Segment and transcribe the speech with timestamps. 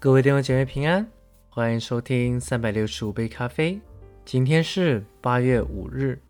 [0.00, 1.04] 各位弟兄姐妹平安，
[1.48, 3.80] 欢迎收听三百六十五杯咖啡。
[4.24, 6.20] 今天是八月五日，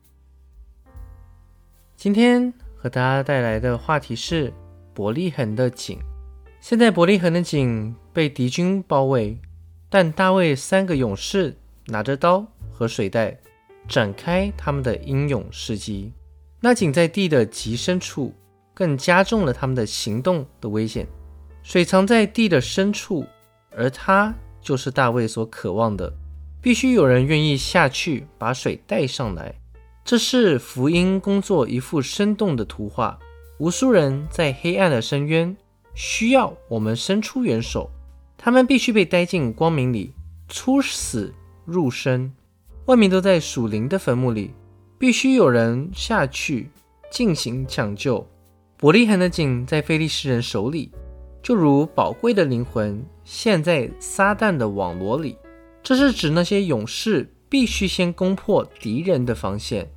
[1.95, 4.51] 今天和大家带来的话题是
[4.95, 5.99] 伯利恒的井。
[6.63, 9.39] 现在伯利恒的井被敌军包围，
[9.91, 11.55] 但大卫三个勇士
[11.89, 13.39] 拿着刀和水袋，
[13.87, 16.11] 展开他们的英勇事迹。
[16.61, 18.33] 那井在地的极深处，
[18.73, 21.07] 更加重了他们的行动的危险。
[21.63, 23.27] 水藏在地的深处。
[23.79, 26.13] 而他就是大卫所渴望的，
[26.61, 29.55] 必须有人愿意下去把水带上来。
[30.05, 33.17] 这是福音工作一幅生动的图画。
[33.59, 35.57] 无数人在黑暗的深渊，
[35.95, 37.89] 需要我们伸出援手。
[38.37, 40.13] 他们必须被带进光明里，
[40.49, 41.33] 出死
[41.65, 42.33] 入生。
[42.87, 44.53] 万民都在属灵的坟墓里，
[44.99, 46.71] 必须有人下去
[47.11, 48.27] 进行抢救。
[48.77, 50.91] 伯利恒的井在非利士人手里。
[51.43, 55.37] 就如宝贵的灵魂陷在撒旦的网罗里，
[55.83, 59.91] 这是指那些勇士必须先攻破敌人的防线，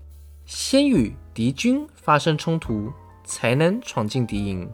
[0.46, 2.92] 先与敌军发生冲突，
[3.24, 4.70] 才能闯进敌营。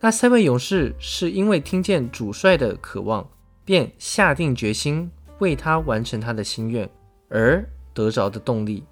[0.00, 3.28] 那三位勇士是因为听见主帅的渴望，
[3.64, 6.88] 便下定决心为他完成他的心愿
[7.28, 7.64] 而
[7.94, 8.84] 得着的动力。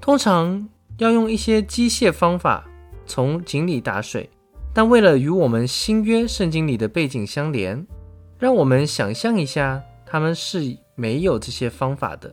[0.00, 2.64] 通常要用一些机械方法
[3.06, 4.28] 从井里打水。
[4.78, 7.84] 但为了与我们新约圣经里的背景相连，
[8.38, 12.32] 让我们想象一下，他们是没有这些方法的。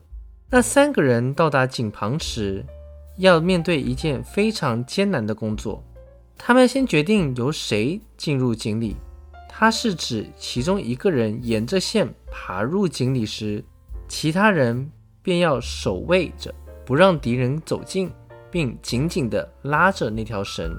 [0.51, 2.63] 那三个人到达井旁时，
[3.17, 5.83] 要面对一件非常艰难的工作。
[6.37, 8.95] 他们先决定由谁进入井里，
[9.49, 13.65] 它是指其中一个人沿着线爬入井里时，
[14.07, 14.87] 其他人
[15.23, 16.53] 便要守卫着，
[16.85, 18.11] 不让敌人走近，
[18.51, 20.71] 并紧紧地拉着那条绳。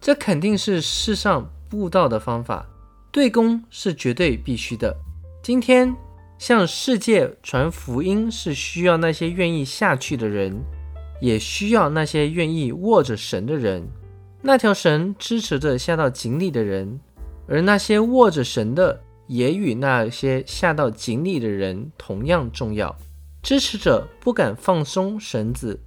[0.00, 2.66] 这肯定是世上布道的方法，
[3.12, 4.96] 对公是绝对必须的。
[5.42, 5.94] 今天
[6.38, 10.58] 向世界传福音是需要那些愿意下去的人，
[11.20, 13.86] 也需要那些愿意握着神的人。
[14.40, 16.98] 那条绳支持着下到井里的人，
[17.46, 22.96] 而那些握着神的也与那些下到井里的人同样重要。
[23.42, 25.78] 支持者不敢放松绳子，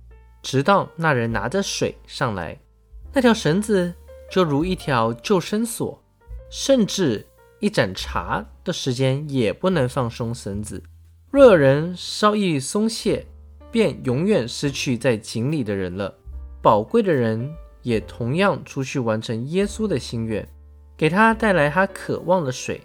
[0.43, 2.55] 直到那人拿着水上来。
[3.11, 3.91] 那条绳子。
[4.33, 6.01] 就如一条救生索，
[6.49, 7.27] 甚至
[7.59, 10.81] 一盏茶的时间也不能放松绳子。
[11.29, 13.27] 若有人稍一松懈，
[13.71, 16.11] 便永远失去在井里的人了。
[16.63, 17.47] 宝贵的人
[17.83, 20.49] 也同样出去完成耶稣的心愿，
[20.97, 22.81] 给他带来他渴望的水。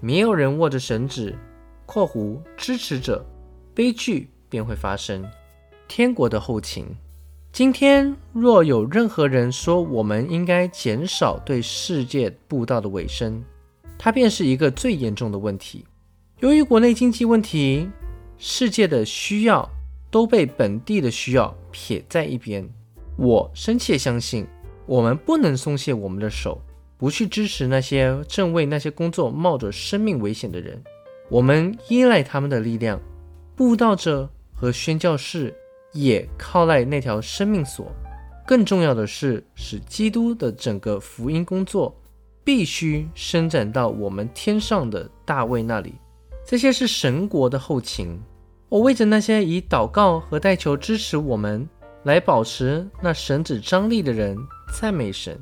[0.00, 1.32] 没有人握着绳子
[1.86, 3.24] （括弧支持者），
[3.72, 5.24] 悲剧便会发生。
[5.86, 6.88] 天国的后勤。
[7.58, 13.42] 今天若有任何人说我们应该减少对世界布道的尾声，
[13.98, 15.84] 它便是一个最严重的问题。
[16.38, 17.90] 由于国内经济问题，
[18.36, 19.68] 世界的需要
[20.08, 22.64] 都被本地的需要撇在一边。
[23.16, 24.46] 我深切相信，
[24.86, 26.62] 我们不能松懈我们的手，
[26.96, 30.80] 不去支持那些正为那些工作冒着生命危险的人。
[31.28, 33.00] 我们依赖他们的力量，
[33.56, 35.52] 布道者和宣教士。
[35.92, 37.90] 也靠赖那条生命锁。
[38.46, 41.94] 更重要的是，使基督的整个福音工作
[42.42, 45.94] 必须伸展到我们天上的大卫那里。
[46.46, 48.18] 这些是神国的后勤。
[48.70, 51.68] 我为着那些以祷告和代求支持我们
[52.04, 54.36] 来保持那神子张力的人
[54.72, 55.38] 赞美神。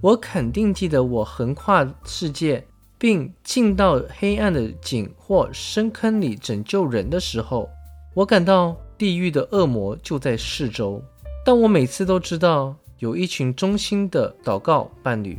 [0.00, 2.66] 我肯定记得我横跨世界
[2.98, 7.68] 并进到黑暗的井或深坑里拯救人的时候，
[8.14, 8.74] 我感到。
[8.98, 11.02] 地狱的恶魔就在四周，
[11.44, 15.38] 但我每次都知道有一群忠心的祷告伴侣，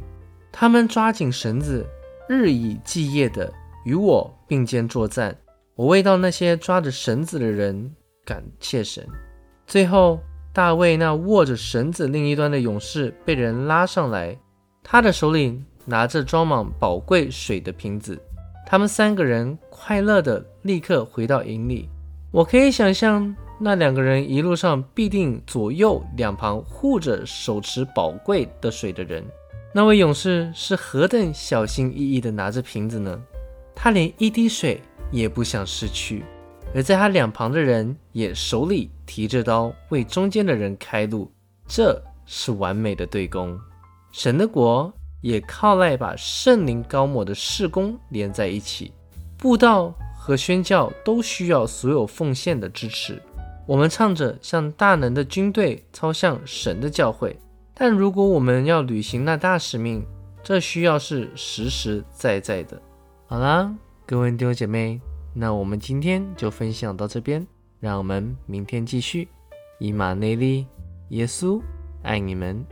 [0.51, 1.85] 他们抓紧绳子，
[2.29, 3.51] 日以继夜的
[3.84, 5.35] 与我并肩作战。
[5.75, 7.94] 我为到那些抓着绳子的人
[8.25, 9.07] 感谢神。
[9.66, 10.19] 最后，
[10.53, 14.38] 大卫那握着绳子另一端的勇士被人拉上来，
[14.83, 18.19] 他的手里拿着装满宝贵水的瓶子。
[18.65, 21.89] 他们三个人快乐的立刻回到营里。
[22.31, 23.36] 我可以想象。
[23.59, 29.25] 那两个人一路上必定左右两旁护着手持宝贵的水的人。
[29.74, 33.19] 那位勇士是何等小心翼翼地拿着瓶子呢？
[33.75, 34.81] 他连一滴水
[35.12, 36.24] 也不想失去。
[36.75, 41.31] 而在他两旁的人也手里提着刀为中间的人开路。
[41.68, 43.57] 这是完美的对攻。
[44.12, 48.92] 神的国也靠赖把圣灵高抹的事工连在一起。
[49.38, 53.21] 布道和宣教都需要所有奉献的支持。
[53.67, 57.37] 我们唱着向大能的军队操向神的教会，
[57.73, 60.05] 但如果我们要履行那大使命，
[60.41, 62.81] 这需要是实实在在的。
[63.27, 63.75] 好啦，
[64.05, 65.01] 各位弟兄姐妹，
[65.33, 67.45] 那我们今天就分享到这边，
[67.81, 69.27] 让我们明天继续。
[69.79, 70.65] 以马内利，
[71.09, 71.61] 耶稣
[72.03, 72.65] 爱你们。